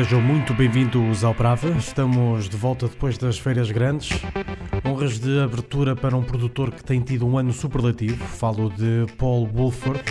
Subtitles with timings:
[0.00, 1.68] Sejam muito bem-vindos ao Brava.
[1.72, 4.08] Estamos de volta depois das feiras grandes.
[4.82, 8.24] Honras de abertura para um produtor que tem tido um ano superlativo.
[8.24, 10.02] Falo de Paul Wolford,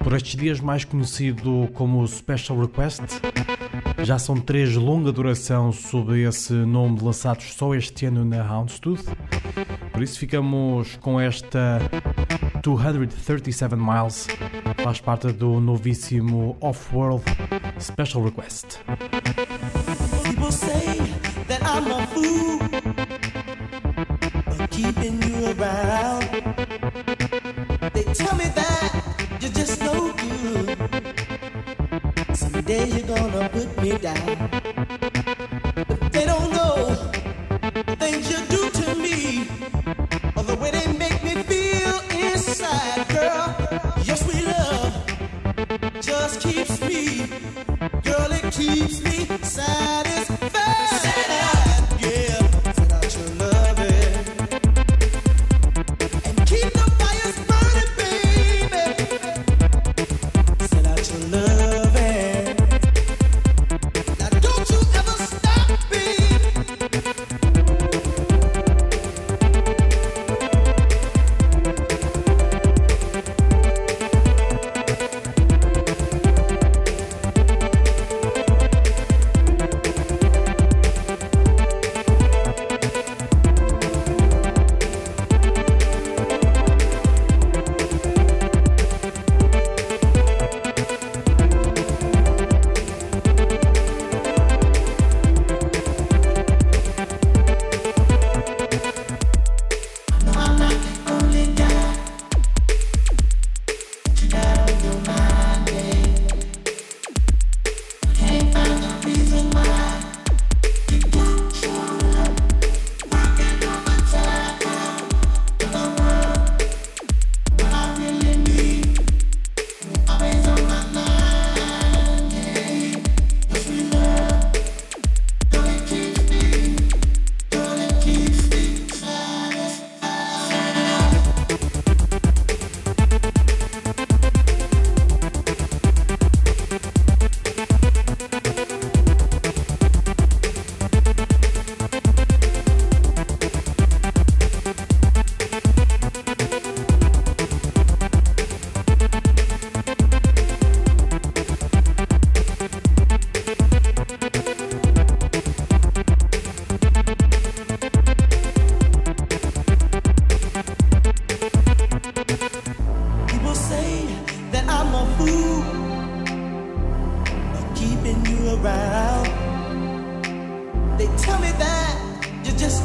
[0.00, 3.04] por estes dias mais conhecido como Special Request.
[4.02, 9.16] Já são três longa duração sob esse nome lançados só este ano na Houndstooth.
[9.92, 11.80] Por isso ficamos com esta
[12.62, 14.26] 237 Miles.
[14.82, 17.24] Faz parte do novíssimo Off-World
[17.78, 18.80] Special Request.
[34.02, 34.51] die.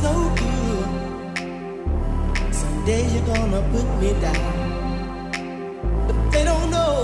[0.08, 0.90] No good.
[2.60, 4.54] Someday you're gonna put me down.
[6.08, 6.96] But they don't know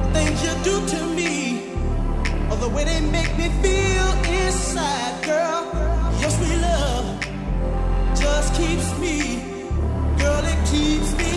[0.00, 1.32] the things you do to me
[2.50, 4.08] or the way they make me feel
[4.40, 5.62] inside, girl.
[6.20, 7.06] Your sweet love
[8.22, 9.16] just keeps me,
[10.20, 11.31] girl, it keeps me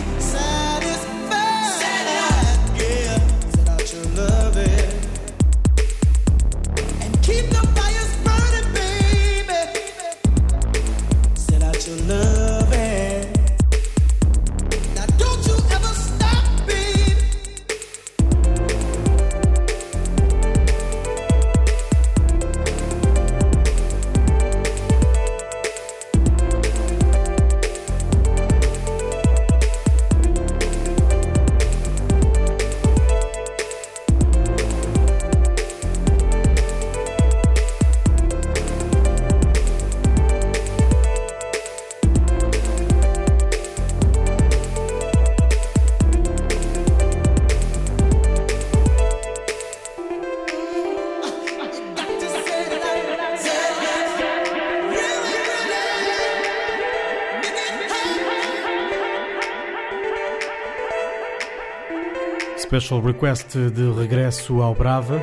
[62.75, 65.21] Special Request de regresso ao Brava.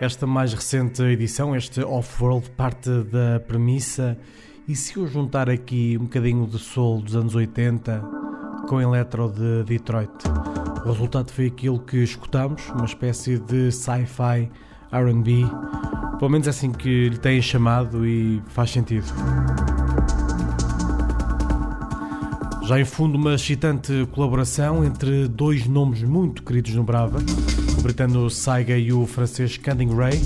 [0.00, 4.18] Esta mais recente edição, este Off-World, parte da premissa.
[4.66, 8.00] E se eu juntar aqui um bocadinho de soul dos anos 80
[8.68, 10.10] com eletro de Detroit?
[10.84, 14.50] O resultado foi aquilo que escutamos, uma espécie de sci-fi
[14.90, 15.46] RB.
[16.18, 19.06] Pelo menos é assim que lhe têm chamado e faz sentido.
[22.70, 27.18] Já em fundo, uma excitante colaboração entre dois nomes muito queridos no Brava,
[27.76, 30.20] o britânico Saiga e o francês Canning Ray.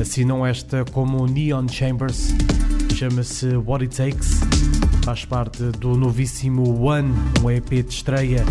[0.00, 2.28] Assinam esta como Neon Chambers,
[2.94, 4.38] chama-se What It Takes,
[5.04, 7.12] faz parte do novíssimo One,
[7.42, 8.44] um EP de estreia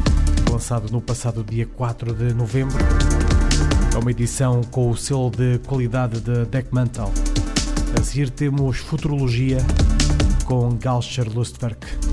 [0.51, 2.77] lançado no passado dia 4 de novembro.
[3.95, 7.09] É uma edição com o selo de qualidade de Deck Mantle.
[7.97, 9.59] A seguir temos Futurologia
[10.51, 12.10] com Galscher Lustwerk.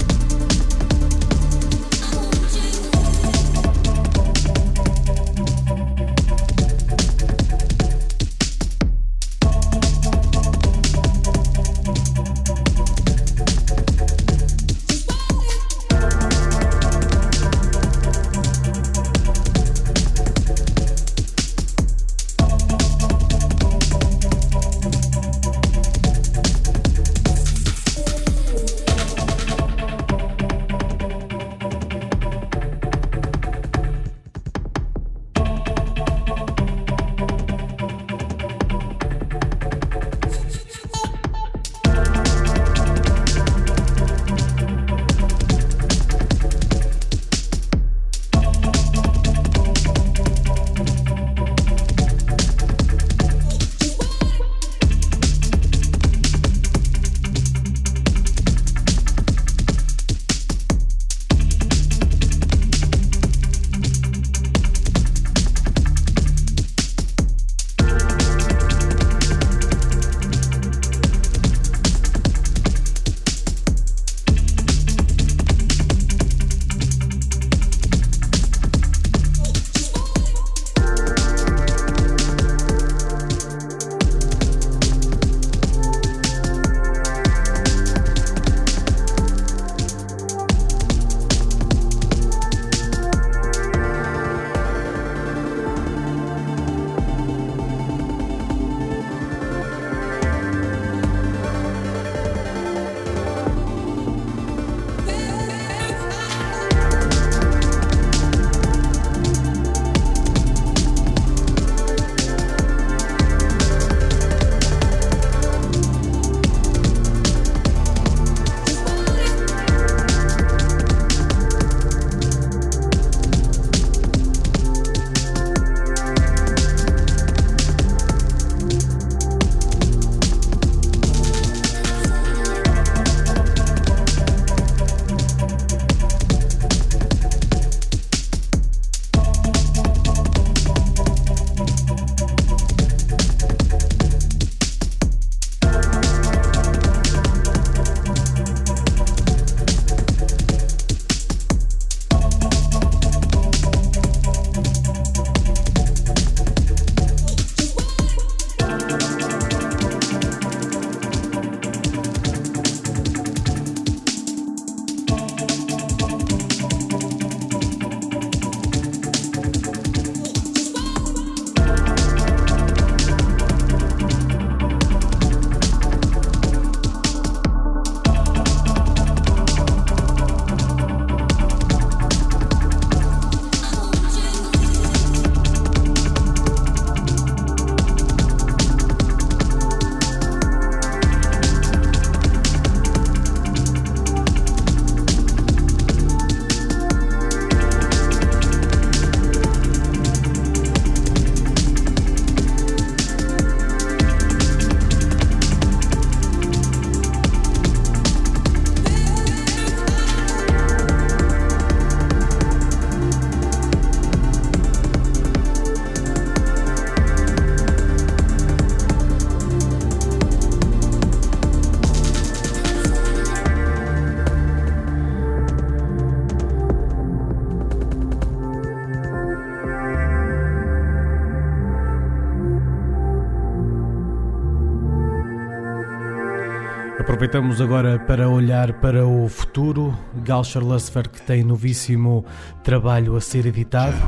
[237.29, 239.95] Aproveitamos agora para olhar para o futuro.
[240.25, 242.25] Galscher Lustwerk tem novíssimo
[242.65, 243.99] trabalho a ser editado.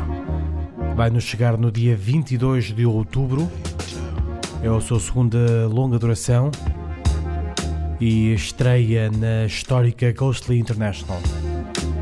[0.97, 3.47] Vai nos chegar no dia 22 de outubro.
[4.63, 6.51] É a sua segunda longa duração
[8.01, 11.21] e estreia na histórica Ghostly International.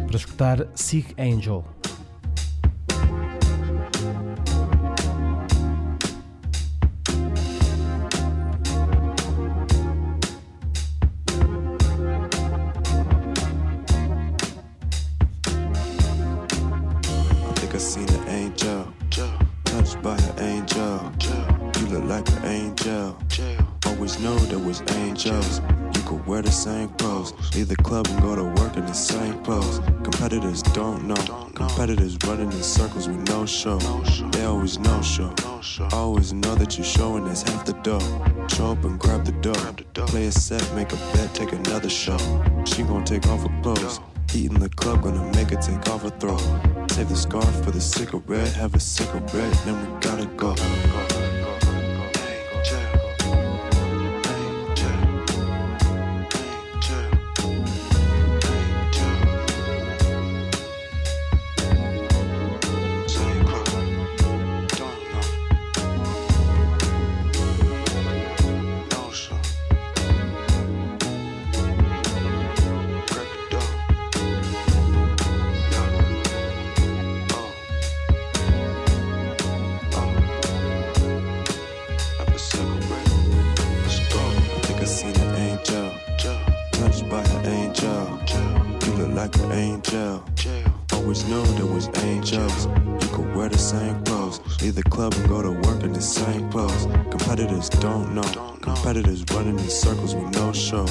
[0.07, 1.65] Para escutar Sick Angel.
[38.49, 38.77] Chỗ
[93.49, 94.41] wear the same clothes.
[94.63, 96.87] Leave the club and go to work in the same clothes.
[97.11, 98.57] Competitors don't know.
[98.61, 100.85] Competitors running in circles with no show.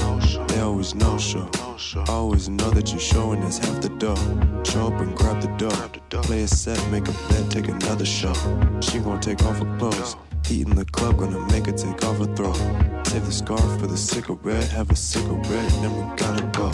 [0.48, 1.50] They always know show.
[2.08, 4.64] Always know that you're showing that's half the dough.
[4.64, 6.22] Show up and grab the dough.
[6.24, 8.34] Play a set, make a bet, take another show.
[8.82, 10.16] She gon' take off her clothes.
[10.46, 12.54] Heat in the club, gonna make her take off her throw.
[13.04, 16.72] Save the scarf for the cigarette, have a cigarette, and then we gotta go.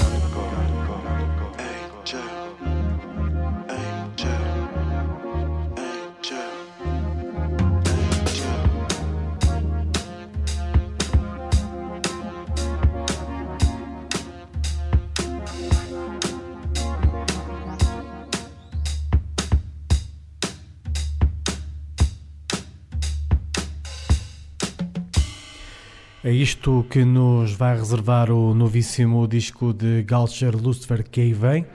[26.44, 31.66] Isto que nos vai reservar o novíssimo disco de Galcher Lucifer que aí vem.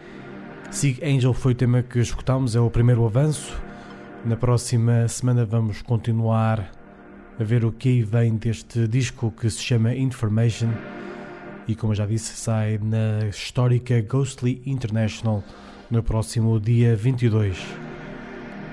[0.71, 3.59] Sig Angel foi o tema que escutámos, é o primeiro avanço.
[4.27, 6.71] Na próxima semana vamos continuar
[7.41, 10.69] a ver o que aí vem deste disco que se chama Information
[11.67, 15.43] e, como eu já disse, sai na histórica Ghostly International
[15.91, 17.57] no próximo dia 22.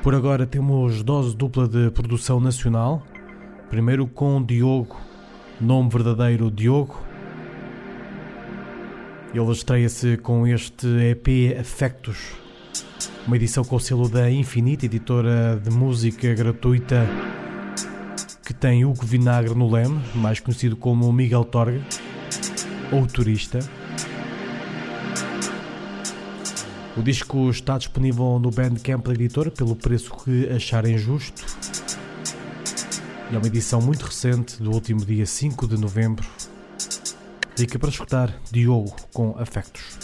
[0.04, 3.02] Por agora temos dose dupla de produção nacional.
[3.70, 5.15] Primeiro com Diogo
[5.60, 7.02] nome verdadeiro Diogo.
[9.34, 12.34] Ele estreia-se com este EP Afectos,
[13.28, 17.06] uma edição com o selo da Infinita, editora de música gratuita
[18.46, 21.82] que tem Hugo Vinagre no leme, mais conhecido como Miguel Torga,
[22.92, 23.60] ou Turista.
[26.96, 31.44] O disco está disponível no Bandcamp da editora pelo preço que acharem justo.
[33.32, 36.26] E é uma edição muito recente do último dia 5 de novembro.
[37.56, 39.98] Dica para escutar Diogo com Afectos.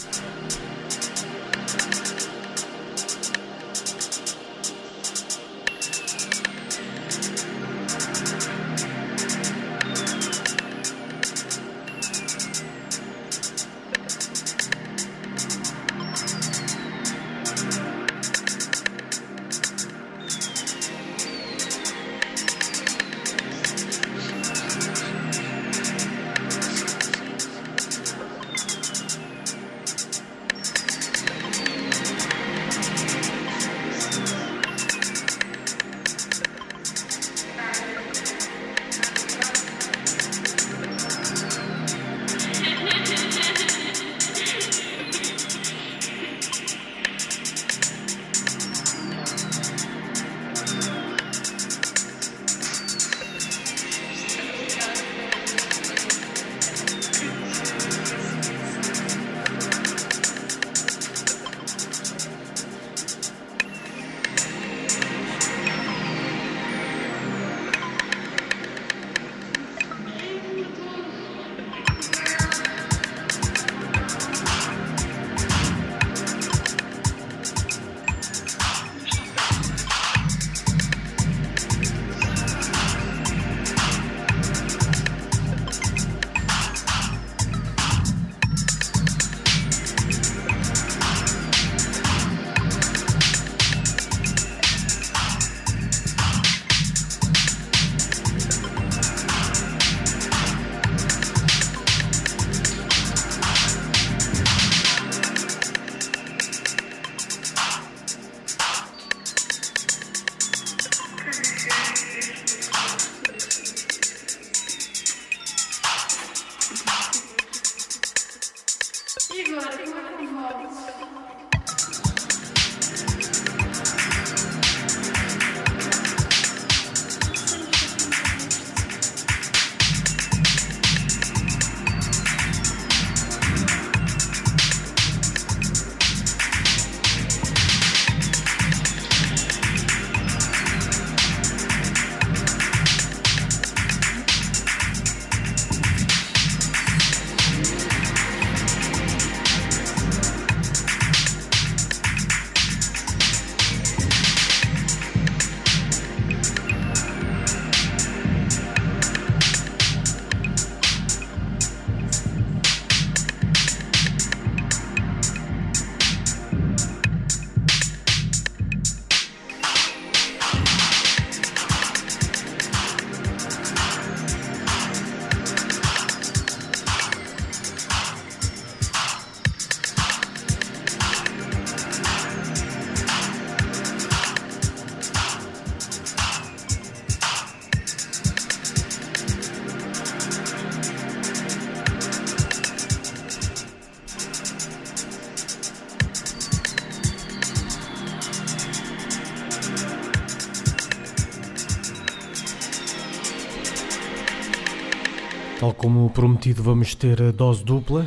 [206.12, 208.06] Prometido, vamos ter dose dupla.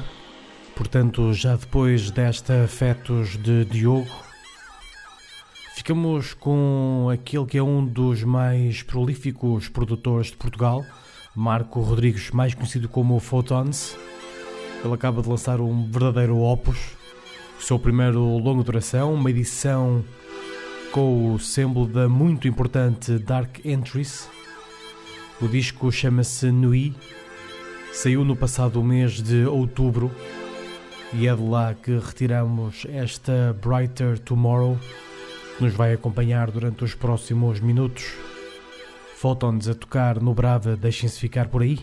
[0.75, 4.07] Portanto, já depois desta Fetos de Diogo,
[5.75, 10.85] ficamos com aquele que é um dos mais prolíficos produtores de Portugal,
[11.35, 13.97] Marco Rodrigues, mais conhecido como Photons.
[14.83, 16.77] Ele acaba de lançar um verdadeiro opus,
[17.59, 20.03] o seu primeiro longa duração, uma edição
[20.91, 24.29] com o símbolo da muito importante Dark Entries.
[25.41, 26.93] O disco chama-se Nui
[27.95, 30.11] Saiu no passado mês de outubro
[31.13, 34.77] e é de lá que retiramos esta Brighter Tomorrow
[35.57, 38.13] que nos vai acompanhar durante os próximos minutos.
[39.15, 41.79] Faltam-nos a tocar no Brava, deixem-se ficar por aí.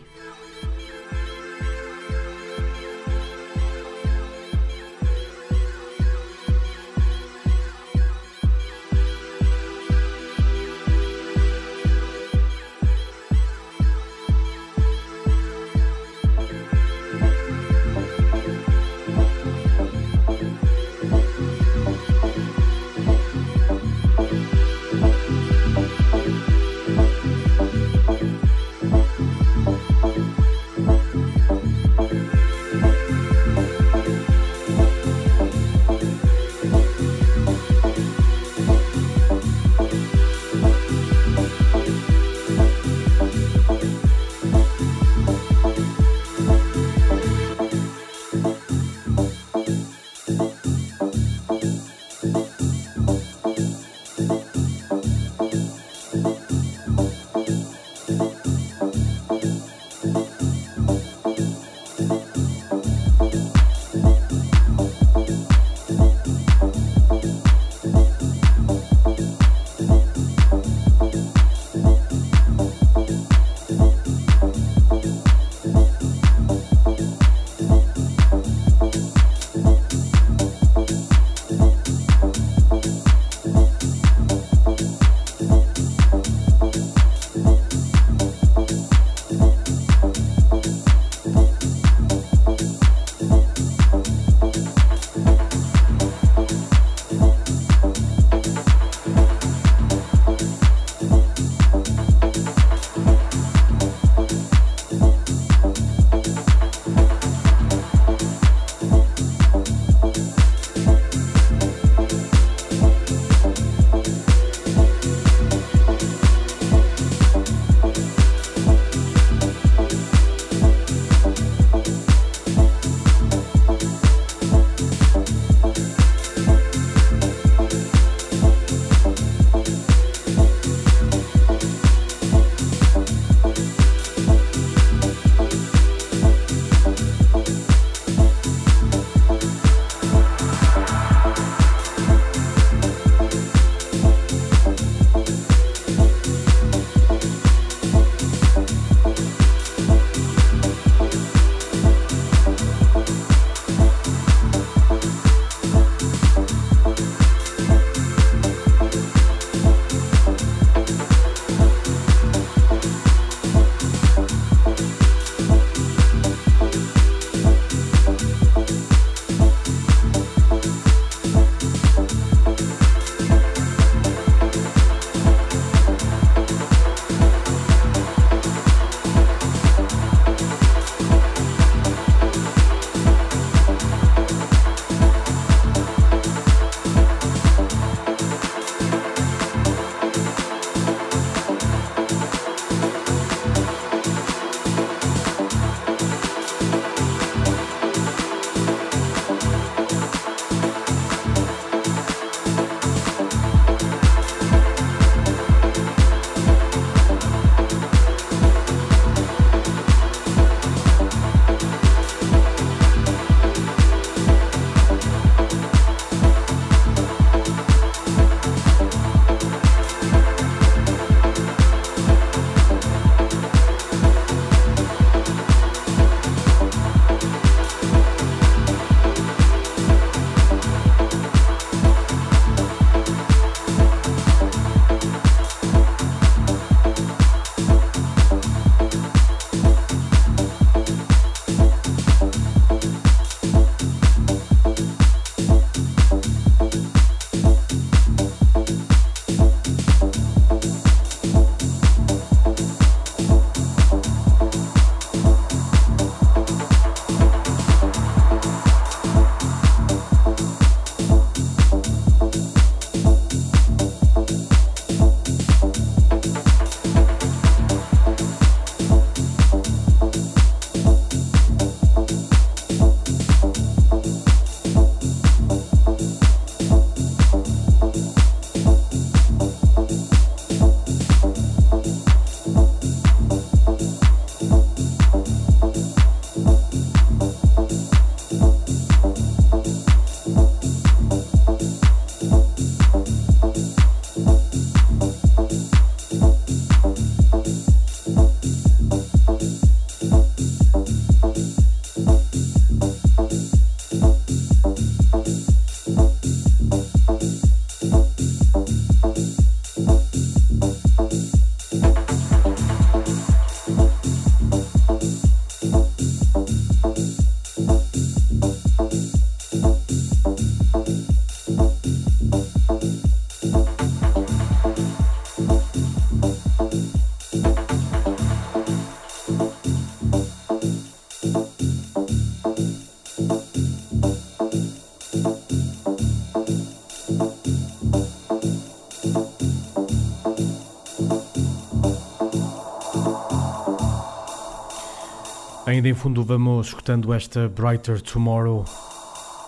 [345.72, 348.62] Ainda em fundo vamos escutando esta Brighter Tomorrow,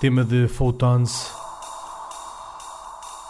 [0.01, 1.31] tema de Photons.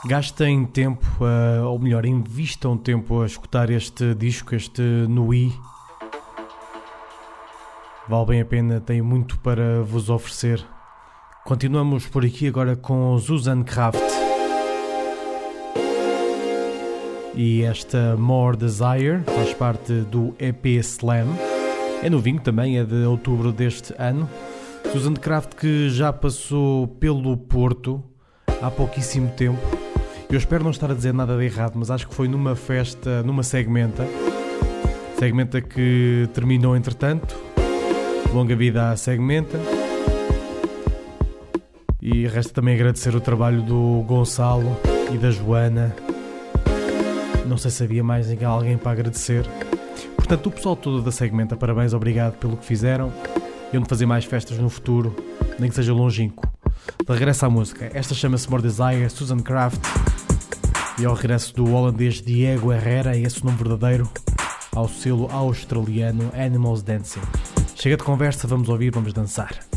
[0.06, 5.52] Gastem tempo, uh, ou melhor, invistam tempo a escutar este disco, este Nui.
[8.08, 10.64] Vale bem a pena, tenho muito para vos oferecer.
[11.44, 13.98] Continuamos por aqui agora com Susan Kraft.
[17.34, 21.53] E esta More Desire faz parte do EP Slam.
[22.04, 24.28] É novinho também, é de outubro deste ano.
[24.92, 28.04] Susan Kraft que já passou pelo Porto
[28.60, 29.58] há pouquíssimo tempo.
[30.28, 33.22] Eu espero não estar a dizer nada de errado, mas acho que foi numa festa,
[33.22, 34.06] numa segmenta.
[35.18, 37.38] Segmenta que terminou entretanto.
[38.34, 39.58] Longa vida à segmenta.
[42.02, 44.78] E resta também agradecer o trabalho do Gonçalo
[45.10, 45.96] e da Joana.
[47.46, 49.48] Não sei se havia mais alguém para agradecer.
[50.24, 53.12] Portanto, o pessoal todo da Segmenta, parabéns, obrigado pelo que fizeram.
[53.70, 55.14] E onde fazer mais festas no futuro,
[55.58, 56.48] nem que seja longínquo.
[57.06, 59.82] De regresso à música, esta chama-se More Desire, Susan Kraft.
[60.98, 64.08] E ao regresso do holandês Diego Herrera, esse nome verdadeiro,
[64.74, 67.20] ao selo australiano Animals Dancing.
[67.74, 69.73] Chega de conversa, vamos ouvir, vamos dançar.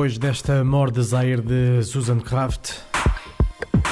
[0.00, 2.72] Depois desta More Desire de Susan Kraft,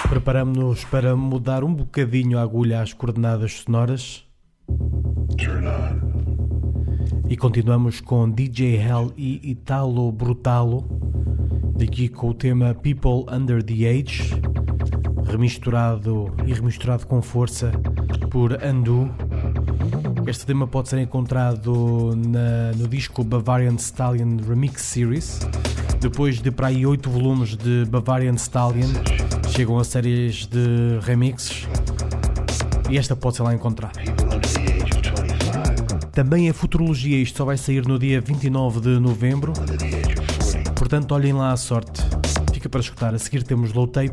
[0.08, 4.24] preparamos-nos para mudar um bocadinho a agulha às coordenadas sonoras.
[7.28, 10.82] E continuamos com DJ Hell e Italo Brutalo,
[11.76, 14.32] daqui com o tema People Under the Age,
[15.26, 17.70] remisturado e remisturado com força
[18.30, 19.10] por Andu.
[20.26, 25.40] Este tema pode ser encontrado na, no disco Bavarian Stallion Remix Series.
[26.00, 28.88] Depois de para aí 8 volumes de Bavarian Stallion,
[29.48, 31.66] chegam a séries de remixes
[32.88, 34.00] e esta pode ser lá encontrada.
[36.12, 39.52] Também é Futurologia, isto só vai sair no dia 29 de novembro.
[40.74, 42.02] Portanto, olhem lá a sorte.
[42.52, 43.14] Fica para escutar.
[43.14, 44.12] A seguir temos Low Tape.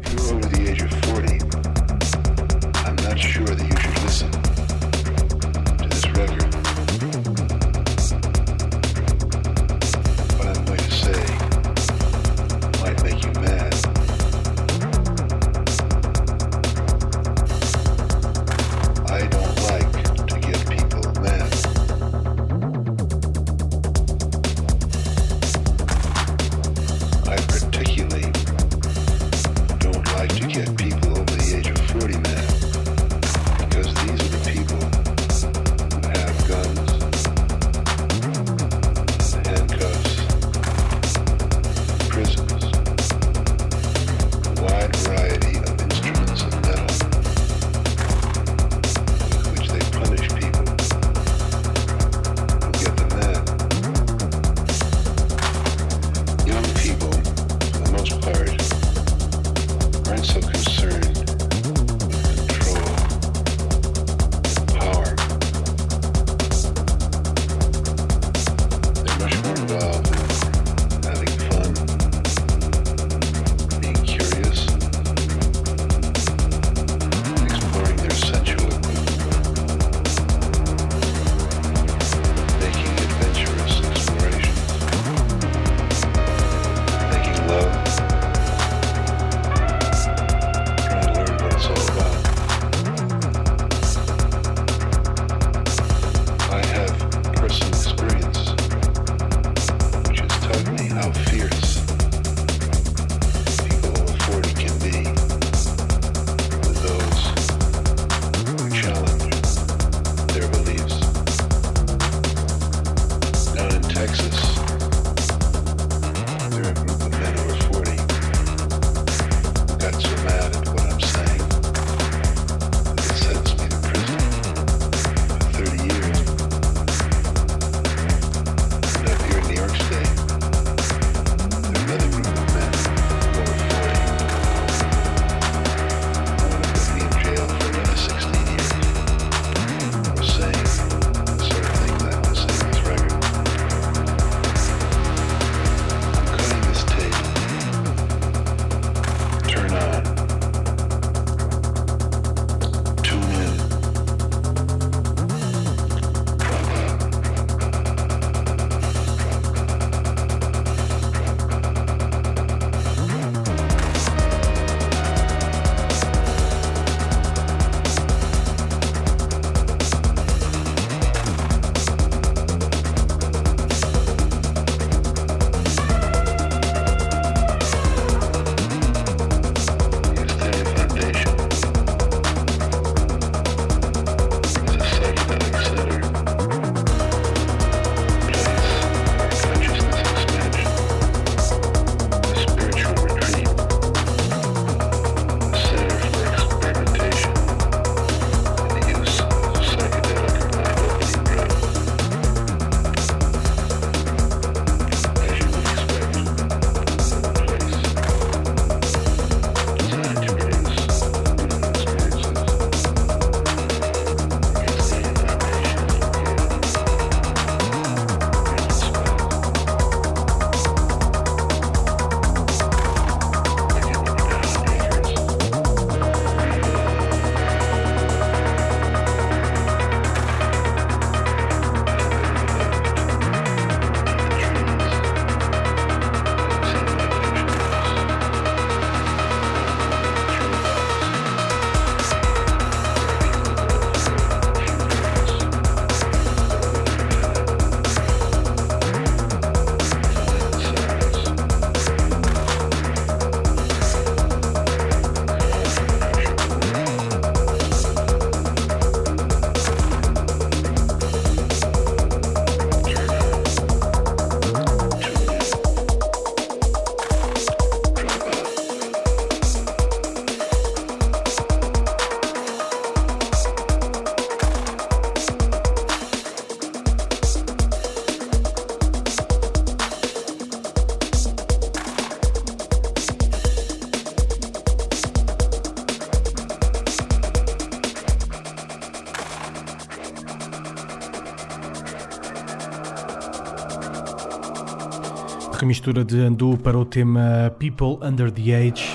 [295.66, 298.86] Mistura de Andu para o tema People Under the Age,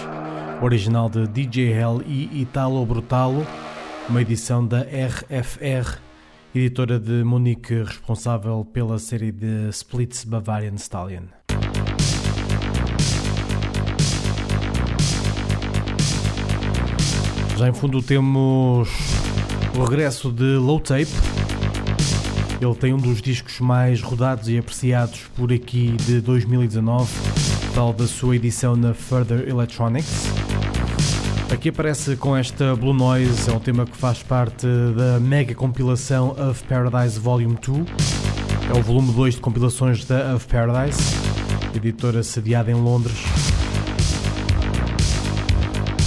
[0.62, 3.45] original de DJ Hell e Italo Brutalo,
[4.09, 5.99] uma edição da RFR,
[6.55, 11.25] editora de Munique responsável pela série de Splits Bavarian Stallion.
[17.57, 18.89] Já em fundo temos
[19.77, 21.30] o regresso de Low Tape.
[22.61, 27.11] Ele tem um dos discos mais rodados e apreciados por aqui de 2019,
[27.74, 30.26] tal da sua edição na Further Electronics.
[31.50, 36.36] Aqui aparece com esta Blue Noise, é um tema que faz parte da mega compilação
[36.38, 37.86] Of Paradise Volume 2.
[38.74, 41.00] É o volume 2 de compilações da Of Paradise,
[41.74, 43.16] editora sediada em Londres.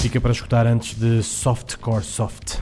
[0.04, 2.60] Fica para escutar antes de Softcore Soft.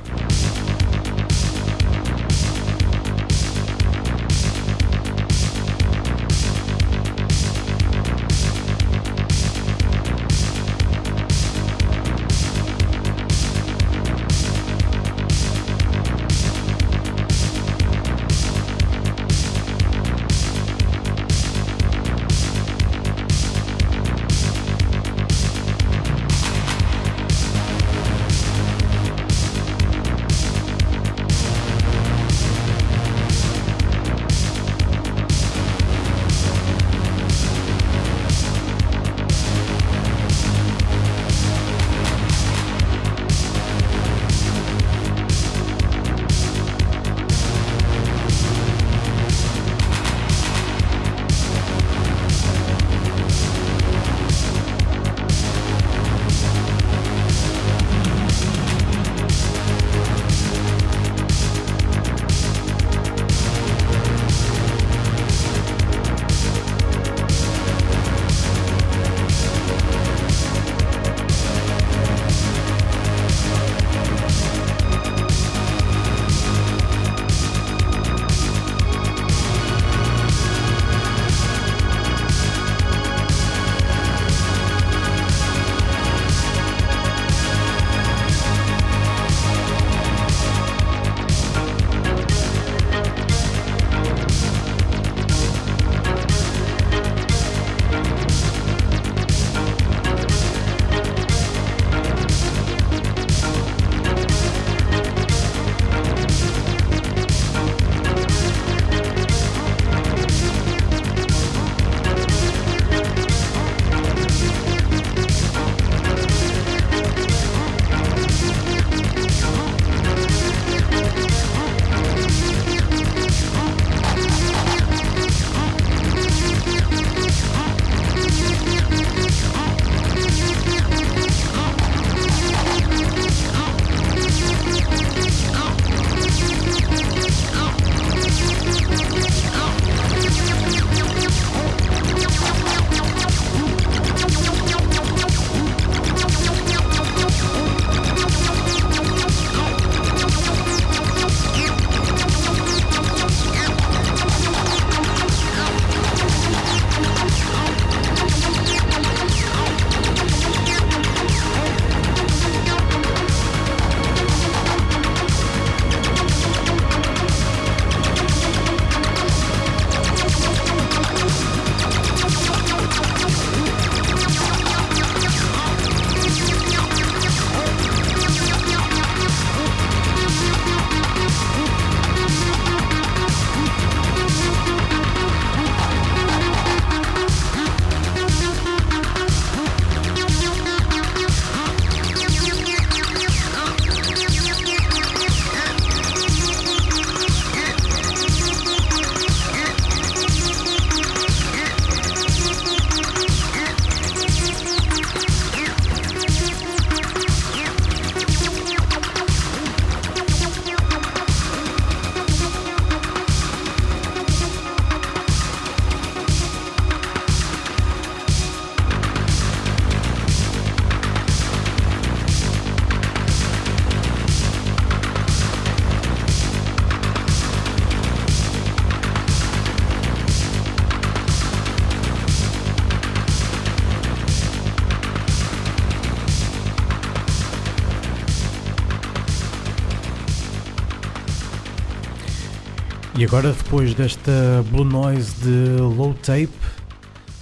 [243.21, 244.31] E agora, depois desta
[244.71, 246.49] Blue Noise de Low Tape,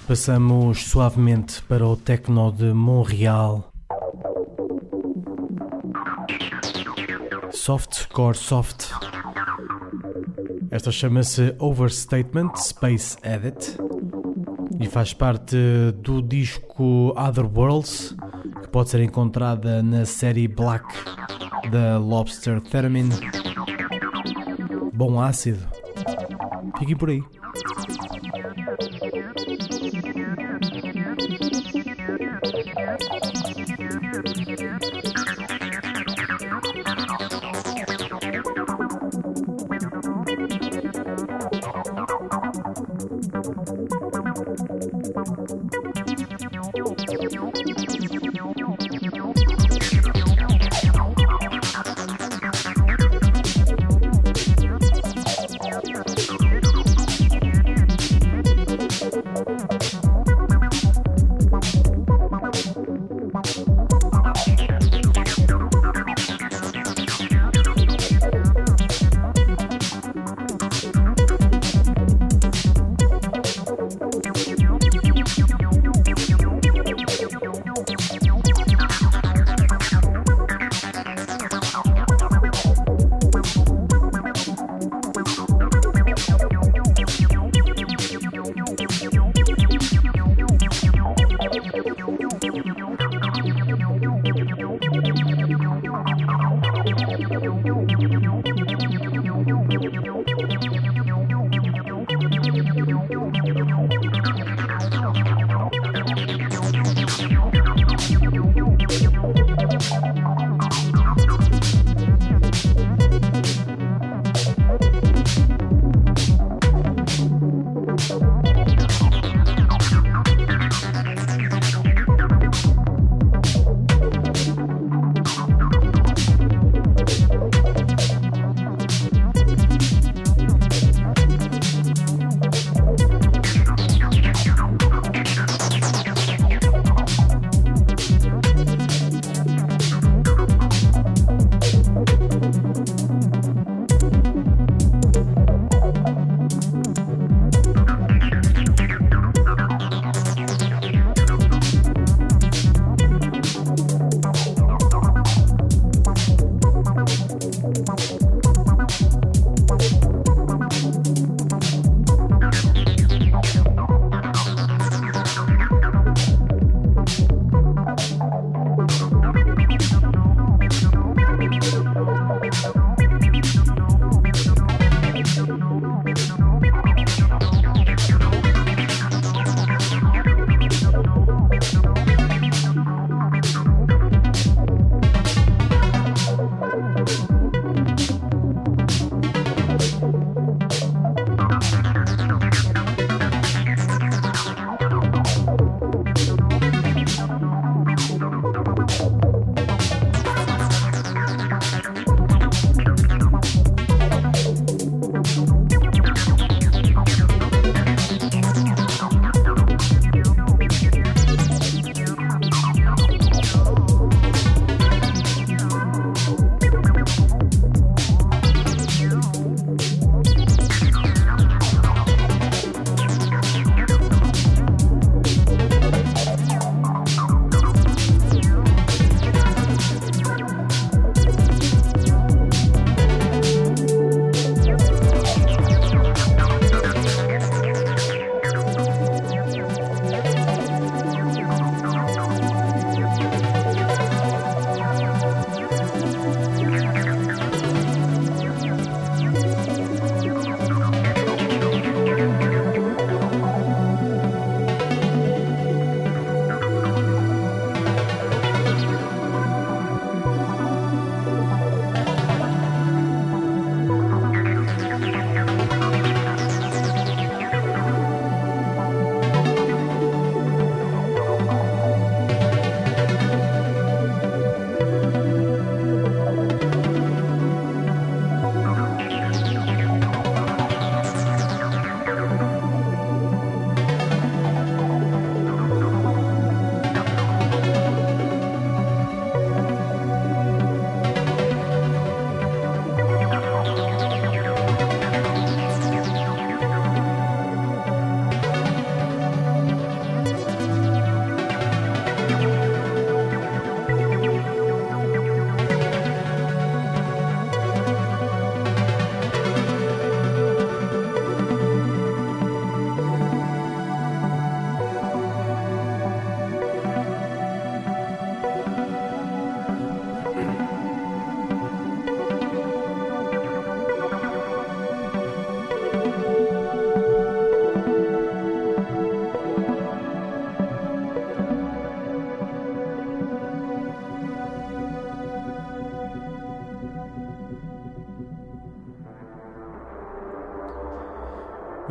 [0.06, 3.72] Passamos suavemente para o Tecno de Montreal.
[7.52, 8.92] Softcore Soft.
[10.70, 13.78] Esta chama-se Overstatement Space Edit
[14.82, 15.56] e faz parte
[15.96, 18.18] do disco Other Worlds,
[18.64, 20.86] que pode ser encontrada na série Black
[21.72, 23.08] da Lobster Theremin.
[25.00, 25.66] Bom ácido.
[26.78, 27.24] Fiquem por aí.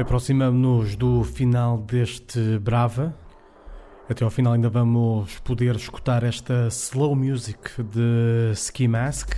[0.09, 3.15] Aproximamos-nos do final deste Brava.
[4.09, 9.35] Até ao final ainda vamos poder escutar esta slow music de Ski Mask.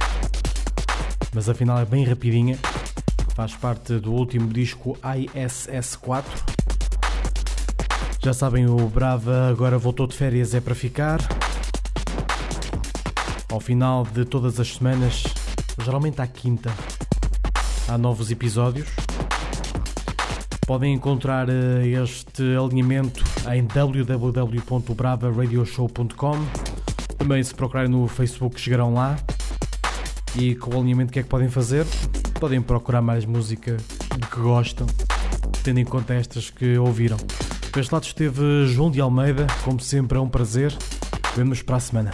[1.35, 2.57] Mas afinal é bem rapidinha.
[3.35, 6.23] Faz parte do último disco ISS4.
[8.23, 11.19] Já sabem, o Brava agora voltou de férias, é para ficar.
[13.51, 15.25] Ao final de todas as semanas,
[15.85, 16.71] geralmente à quinta,
[17.89, 19.00] há novos episódios.
[20.71, 26.37] Podem encontrar eh, este alinhamento em www.bravaradioshow.com.
[27.19, 29.19] Também se procurarem no Facebook chegarão lá.
[30.39, 31.85] E com o alinhamento o que é que podem fazer?
[32.39, 33.79] Podem procurar mais música
[34.17, 34.87] de que gostam,
[35.65, 37.17] tendo em conta estas que ouviram.
[37.75, 40.73] Deste lado esteve João de Almeida, como sempre é um prazer.
[41.35, 42.13] Vemos para a semana.